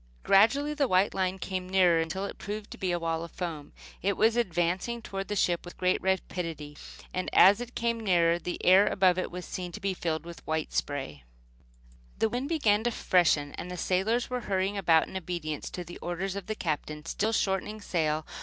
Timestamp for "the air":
8.39-8.87